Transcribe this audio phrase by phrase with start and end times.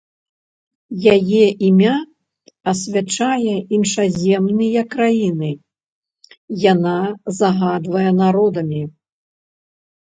[1.15, 1.91] Яе імя
[2.71, 5.51] асвячае іншаземныя краіны,
[6.71, 6.97] яна
[7.41, 8.83] загадвае народамі.